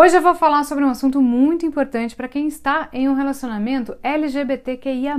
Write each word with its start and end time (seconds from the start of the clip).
Hoje 0.00 0.16
eu 0.16 0.22
vou 0.22 0.32
falar 0.32 0.62
sobre 0.62 0.84
um 0.84 0.90
assunto 0.90 1.20
muito 1.20 1.66
importante 1.66 2.14
para 2.14 2.28
quem 2.28 2.46
está 2.46 2.88
em 2.92 3.08
um 3.08 3.14
relacionamento 3.14 3.96
LGBTQIA, 4.00 5.16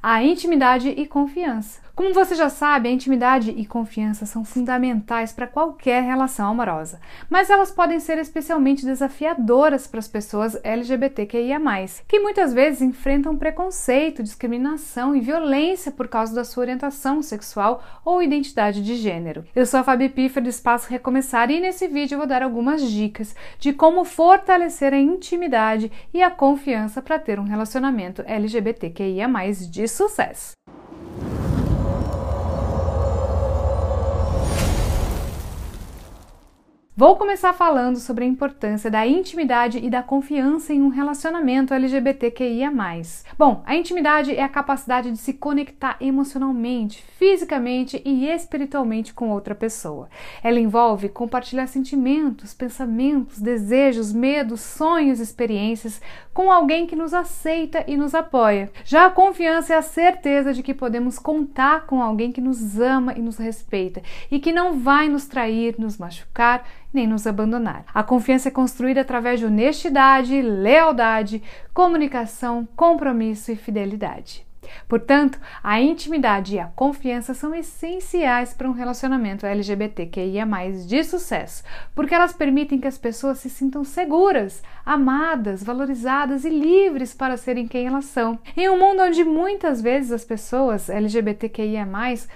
a 0.00 0.22
intimidade 0.22 0.88
e 0.88 1.04
confiança. 1.04 1.80
Como 2.00 2.14
você 2.14 2.34
já 2.34 2.48
sabe, 2.48 2.88
a 2.88 2.92
intimidade 2.92 3.50
e 3.50 3.66
confiança 3.66 4.24
são 4.24 4.42
fundamentais 4.42 5.34
para 5.34 5.46
qualquer 5.46 6.02
relação 6.02 6.48
amorosa, 6.48 6.98
mas 7.28 7.50
elas 7.50 7.70
podem 7.70 8.00
ser 8.00 8.16
especialmente 8.16 8.86
desafiadoras 8.86 9.86
para 9.86 9.98
as 9.98 10.08
pessoas 10.08 10.58
LGBTQIA, 10.64 11.60
que 12.08 12.18
muitas 12.20 12.54
vezes 12.54 12.80
enfrentam 12.80 13.36
preconceito, 13.36 14.22
discriminação 14.22 15.14
e 15.14 15.20
violência 15.20 15.92
por 15.92 16.08
causa 16.08 16.34
da 16.34 16.42
sua 16.42 16.62
orientação 16.62 17.20
sexual 17.20 17.84
ou 18.02 18.22
identidade 18.22 18.82
de 18.82 18.94
gênero. 18.94 19.44
Eu 19.54 19.66
sou 19.66 19.80
a 19.80 19.84
Fabi 19.84 20.08
Piffer 20.08 20.42
do 20.42 20.48
Espaço 20.48 20.88
Recomeçar 20.88 21.50
e 21.50 21.60
nesse 21.60 21.86
vídeo 21.86 22.14
eu 22.14 22.20
vou 22.20 22.26
dar 22.26 22.42
algumas 22.42 22.80
dicas 22.80 23.36
de 23.58 23.74
como 23.74 24.06
fortalecer 24.20 24.92
a 24.92 24.98
intimidade 24.98 25.90
e 26.12 26.22
a 26.22 26.30
confiança 26.30 27.00
para 27.00 27.18
ter 27.18 27.40
um 27.40 27.44
relacionamento 27.44 28.22
LGBTQIA 28.26 29.26
de 29.70 29.88
sucesso. 29.88 30.59
Vou 37.00 37.16
começar 37.16 37.54
falando 37.54 37.96
sobre 37.96 38.24
a 38.24 38.28
importância 38.28 38.90
da 38.90 39.06
intimidade 39.06 39.78
e 39.78 39.88
da 39.88 40.02
confiança 40.02 40.74
em 40.74 40.82
um 40.82 40.90
relacionamento 40.90 41.72
LGBTQIA. 41.72 42.70
Bom, 43.38 43.62
a 43.64 43.74
intimidade 43.74 44.36
é 44.36 44.42
a 44.42 44.48
capacidade 44.50 45.10
de 45.10 45.16
se 45.16 45.32
conectar 45.32 45.96
emocionalmente, 45.98 47.02
fisicamente 47.16 48.02
e 48.04 48.26
espiritualmente 48.26 49.14
com 49.14 49.30
outra 49.30 49.54
pessoa. 49.54 50.10
Ela 50.42 50.60
envolve 50.60 51.08
compartilhar 51.08 51.68
sentimentos, 51.68 52.52
pensamentos, 52.52 53.40
desejos, 53.40 54.12
medos, 54.12 54.60
sonhos, 54.60 55.20
experiências 55.20 56.02
com 56.34 56.50
alguém 56.50 56.86
que 56.86 56.94
nos 56.94 57.14
aceita 57.14 57.82
e 57.86 57.96
nos 57.96 58.14
apoia. 58.14 58.70
Já 58.84 59.06
a 59.06 59.10
confiança 59.10 59.72
é 59.72 59.76
a 59.78 59.82
certeza 59.82 60.52
de 60.52 60.62
que 60.62 60.74
podemos 60.74 61.18
contar 61.18 61.86
com 61.86 62.02
alguém 62.02 62.30
que 62.30 62.42
nos 62.42 62.78
ama 62.78 63.14
e 63.16 63.22
nos 63.22 63.38
respeita 63.38 64.02
e 64.30 64.38
que 64.38 64.52
não 64.52 64.78
vai 64.78 65.08
nos 65.08 65.26
trair, 65.26 65.76
nos 65.78 65.96
machucar 65.96 66.62
nem 66.92 67.06
nos 67.06 67.26
abandonar. 67.26 67.84
A 67.94 68.02
confiança 68.02 68.48
é 68.48 68.52
construída 68.52 69.00
através 69.00 69.40
de 69.40 69.46
honestidade, 69.46 70.40
lealdade, 70.42 71.42
comunicação, 71.72 72.68
compromisso 72.76 73.52
e 73.52 73.56
fidelidade. 73.56 74.49
Portanto, 74.88 75.38
a 75.62 75.80
intimidade 75.80 76.56
e 76.56 76.58
a 76.58 76.66
confiança 76.66 77.34
são 77.34 77.54
essenciais 77.54 78.54
para 78.54 78.68
um 78.68 78.72
relacionamento 78.72 79.46
LGBTQIA 79.46 80.46
de 80.86 81.04
sucesso, 81.04 81.62
porque 81.94 82.14
elas 82.14 82.32
permitem 82.32 82.78
que 82.78 82.88
as 82.88 82.98
pessoas 82.98 83.38
se 83.38 83.50
sintam 83.50 83.84
seguras, 83.84 84.62
amadas, 84.84 85.62
valorizadas 85.62 86.44
e 86.44 86.50
livres 86.50 87.14
para 87.14 87.36
serem 87.36 87.68
quem 87.68 87.86
elas 87.86 88.06
são. 88.06 88.38
Em 88.56 88.68
um 88.68 88.78
mundo 88.78 89.02
onde 89.02 89.24
muitas 89.24 89.80
vezes 89.80 90.12
as 90.12 90.24
pessoas 90.24 90.88
LGBTQIA 90.88 91.88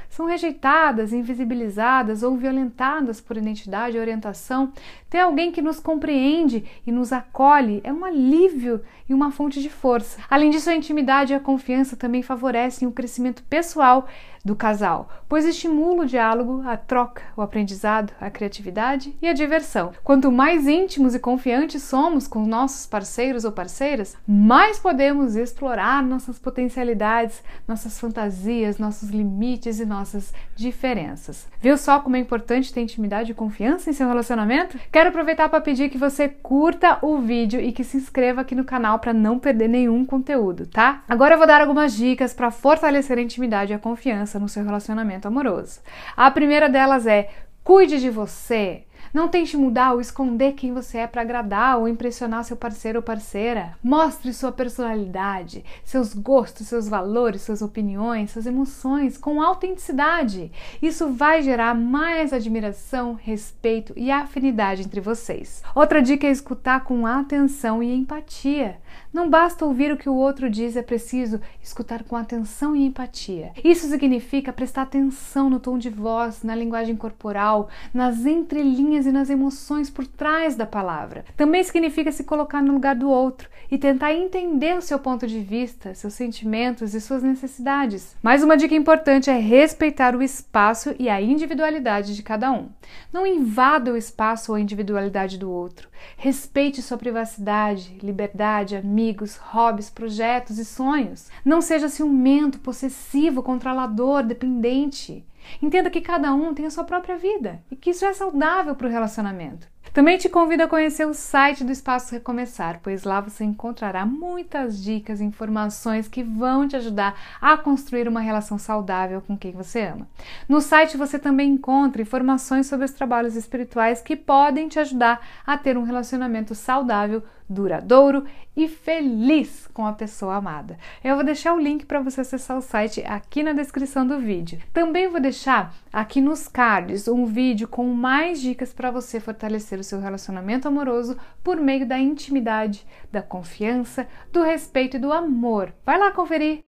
são 0.09 0.27
rejeitadas, 0.27 1.13
invisibilizadas 1.13 2.23
ou 2.23 2.37
violentadas 2.37 3.21
por 3.21 3.37
identidade 3.37 3.97
e 3.97 4.01
orientação, 4.01 4.73
ter 5.11 5.19
alguém 5.19 5.53
que 5.53 5.63
nos 5.63 5.79
compreende 5.79 6.65
e 6.87 6.93
nos 6.93 7.13
acolhe 7.13 7.81
é 7.85 7.93
um 7.93 8.05
alívio 8.05 8.81
e 9.09 9.15
uma 9.15 9.31
fonte 9.31 9.61
de 9.61 9.71
força. 9.71 10.19
Além 10.29 10.51
disso, 10.51 10.71
a 10.71 10.75
intimidade 10.75 11.33
e 11.33 11.37
a 11.37 11.41
confiança 11.41 11.97
também 11.97 12.23
favorecem 12.25 12.89
o 12.89 12.93
crescimento 12.93 13.43
pessoal 13.45 14.09
do 14.45 14.55
casal, 14.55 15.09
pois 15.27 15.47
estimula 15.47 16.03
o 16.03 16.07
diálogo, 16.07 16.63
a 16.67 16.77
troca, 16.77 17.23
o 17.35 17.41
aprendizado, 17.41 18.13
a 18.21 18.29
criatividade 18.29 19.17
e 19.23 19.27
a 19.27 19.33
diversão. 19.33 19.93
Quanto 20.05 20.31
mais 20.31 20.67
íntimos 20.67 21.15
e 21.15 21.19
confiantes 21.19 21.83
somos 21.83 22.29
com 22.29 22.45
nossos 22.45 22.87
parceiros 22.87 23.47
ou 23.47 23.53
parceiras, 23.53 24.17
mais 24.27 24.79
podemos 24.79 25.35
explorar 25.35 26.03
nossas 26.03 26.39
potencialidades, 26.39 27.43
nossas 27.67 27.99
fantasias, 27.99 28.79
nossos 28.79 29.09
limites 29.09 29.81
e 29.81 29.87
nossas 29.87 30.35
diferenças. 30.55 31.47
Viu 31.59 31.79
só 31.79 32.01
como 32.01 32.17
é 32.17 32.19
importante 32.19 32.73
ter 32.73 32.83
intimidade 32.83 33.33
e 33.33 33.35
confiança 33.35 33.89
em 33.89 33.95
seu 33.95 34.07
relacionamento? 34.07 34.79
Quero 34.93 35.09
aproveitar 35.09 35.49
para 35.49 35.61
pedir 35.61 35.89
que 35.89 35.97
você 35.97 36.29
curta 36.29 36.99
o 37.01 37.19
vídeo 37.19 37.61
e 37.61 37.73
que 37.73 37.83
se 37.83 37.97
inscreva 37.97 38.43
aqui 38.43 38.55
no 38.55 38.65
canal 38.65 38.99
para 38.99 39.15
não 39.15 39.39
perder 39.39 39.69
nenhum 39.69 40.05
conteúdo, 40.05 40.67
tá? 40.67 41.03
Agora 41.09 41.35
eu 41.35 41.39
vou 41.39 41.47
dar 41.47 41.63
algumas 41.63 41.95
dicas 41.95 42.14
para 42.35 42.51
fortalecer 42.51 43.19
a 43.19 43.23
intimidade 43.23 43.73
e 43.73 43.75
a 43.75 43.79
confiança 43.79 44.39
no 44.39 44.49
seu 44.49 44.65
relacionamento 44.65 45.29
amoroso. 45.29 45.81
A 46.17 46.31
primeira 46.31 46.69
delas 46.69 47.07
é: 47.07 47.31
cuide 47.63 48.01
de 48.01 48.11
você. 48.11 48.85
Não 49.13 49.29
tente 49.29 49.57
mudar 49.57 49.93
ou 49.93 50.01
esconder 50.01 50.53
quem 50.53 50.73
você 50.73 50.99
é 50.99 51.07
para 51.07 51.23
agradar 51.23 51.79
ou 51.79 51.89
impressionar 51.89 52.45
seu 52.45 52.57
parceiro 52.57 52.99
ou 52.99 53.03
parceira. 53.03 53.77
Mostre 53.83 54.33
sua 54.33 54.53
personalidade, 54.53 55.65
seus 55.85 56.15
gostos, 56.15 56.67
seus 56.67 56.89
valores, 56.89 57.43
suas 57.43 57.63
opiniões, 57.63 58.31
suas 58.31 58.47
emoções 58.47 59.17
com 59.19 59.43
autenticidade. 59.43 60.51
Isso 60.81 61.13
vai 61.13 61.43
gerar 61.43 61.75
mais 61.75 62.33
admiração, 62.33 63.15
respeito 63.15 63.93
e 63.97 64.11
afinidade 64.11 64.83
entre 64.83 65.01
vocês. 65.01 65.63
Outra 65.75 66.01
dica 66.01 66.27
é 66.27 66.31
escutar 66.31 66.85
com 66.85 67.07
atenção 67.07 67.83
e 67.83 67.95
empatia. 67.95 68.79
Não 69.13 69.29
basta 69.29 69.65
ouvir 69.65 69.93
o 69.93 69.97
que 69.97 70.09
o 70.09 70.15
outro 70.15 70.51
diz, 70.51 70.77
é 70.77 70.83
preciso 70.83 71.41
escutar 71.63 72.03
com 72.05 72.17
atenção 72.17 72.75
e 72.75 72.85
empatia. 72.85 73.53
Isso 73.63 73.89
significa 73.89 74.53
prestar 74.53 74.83
atenção 74.83 75.49
no 75.49 75.61
tom 75.61 75.79
de 75.79 75.91
voz, 75.91 76.43
na 76.43 76.55
linguagem 76.55 76.97
corporal, 76.97 77.69
nas 77.93 78.25
entrelinhas 78.27 78.94
e 79.03 79.13
nas 79.13 79.29
emoções 79.29 79.91
por 79.91 80.07
trás 80.07 80.55
da 80.55 80.67
palavra. 80.67 81.25
Também 81.37 81.63
significa 81.65 82.13
se 82.13 82.25
colocar 82.25 82.63
no 82.63 82.73
lugar 82.73 82.95
do 82.95 83.11
outro 83.11 83.49
e 83.71 83.79
tentar 83.79 84.15
entender 84.15 84.77
o 84.77 84.83
seu 84.83 84.99
ponto 84.99 85.27
de 85.27 85.41
vista, 85.41 85.95
seus 85.95 86.15
sentimentos 86.15 86.95
e 86.95 87.01
suas 87.01 87.23
necessidades. 87.23 88.17
Mais 88.23 88.43
uma 88.43 88.57
dica 88.57 88.75
importante 88.75 89.31
é 89.31 89.39
respeitar 89.39 90.15
o 90.15 90.23
espaço 90.23 90.95
e 90.99 91.09
a 91.09 91.21
individualidade 91.21 92.15
de 92.15 92.23
cada 92.23 92.53
um. 92.53 92.69
Não 93.13 93.27
invada 93.27 93.93
o 93.93 93.97
espaço 93.97 94.53
ou 94.53 94.57
a 94.57 94.61
individualidade 94.61 95.39
do 95.39 95.51
outro. 95.51 95.89
Respeite 96.17 96.83
sua 96.83 96.99
privacidade, 96.99 97.99
liberdade, 98.03 98.77
amigos, 98.77 99.37
hobbies, 99.37 99.91
projetos 99.91 100.59
e 100.59 100.65
sonhos. 100.65 101.29
Não 101.45 101.61
seja 101.61 101.89
ciumento, 101.89 102.61
possessivo, 102.61 103.43
controlador, 103.43 104.23
dependente. 104.23 105.25
Entenda 105.63 105.91
que 105.91 106.01
cada 106.01 106.33
um 106.35 106.55
tem 106.55 106.67
a 106.67 106.71
sua 106.71 106.85
própria 106.85 107.17
vida 107.17 107.63
e 107.71 107.77
que 107.77 107.91
isso 107.91 108.05
é 108.05 108.13
saudável 108.13 108.75
para 108.75 108.87
o 108.87 108.91
relacionamento. 108.91 109.75
Também 109.95 110.19
te 110.19 110.29
convido 110.29 110.65
a 110.65 110.69
conhecer 110.69 111.07
o 111.07 111.15
site 111.15 111.63
do 111.63 111.71
Espaço 111.71 112.13
Recomeçar, 112.13 112.81
pois 112.83 113.05
lá 113.05 113.21
você 113.21 113.45
encontrará 113.45 114.05
muitas 114.05 114.83
dicas 114.83 115.21
e 115.21 115.25
informações 115.25 116.09
que 116.09 116.21
vão 116.21 116.67
te 116.67 116.75
ajudar 116.75 117.15
a 117.41 117.57
construir 117.57 118.09
uma 118.09 118.19
relação 118.19 118.59
saudável 118.59 119.21
com 119.21 119.39
quem 119.39 119.53
você 119.53 119.83
ama. 119.83 120.09
No 120.49 120.61
site 120.61 120.97
você 120.97 121.17
também 121.17 121.53
encontra 121.53 122.03
informações 122.03 122.67
sobre 122.67 122.87
os 122.87 122.91
trabalhos 122.91 123.37
espirituais 123.37 124.03
que 124.03 124.17
podem 124.17 124.67
te 124.67 124.81
ajudar 124.81 125.25
a 125.47 125.57
ter 125.57 125.79
um 125.79 125.85
relacionamento 125.85 126.57
saudável 126.57 127.23
duradouro 127.49 128.25
e 128.57 128.69
feliz 128.69 129.69
com 129.73 129.87
a 129.87 129.93
pessoa 129.93 130.37
amada. 130.37 130.79
Eu 131.03 131.17
vou 131.17 131.25
deixar 131.25 131.55
o 131.55 131.61
link 131.61 131.85
para 131.87 132.01
você 132.01 132.21
acessar 132.21 132.57
o 132.57 132.63
site 132.63 133.03
aqui 133.07 133.43
na 133.43 133.53
descrição 133.53 134.07
do 134.07 134.19
vídeo. 134.19 134.61
Também 134.73 135.09
vou 135.09 135.21
deixar 135.21 135.75
aqui 135.93 136.21
nos 136.21 136.47
cards 136.47 137.09
um 137.09 137.27
vídeo 137.27 137.67
com 137.67 137.87
mais 137.93 138.41
dicas 138.41 138.73
para 138.73 138.91
você 138.91 139.19
fortalecer 139.19 139.79
o 139.79 139.85
seu 139.85 140.01
relacionamento 140.01 140.69
amoroso 140.69 141.17
por 141.43 141.57
meio 141.57 141.87
da 141.87 141.99
intimidade, 141.99 142.87
da 143.11 143.23
confiança, 143.23 144.07
do 144.33 144.43
respeito 144.43 144.97
e 144.97 145.01
do 145.01 145.13
amor. 145.13 145.73
Vai 145.85 145.99
lá 145.99 146.13
conferir! 146.13 146.63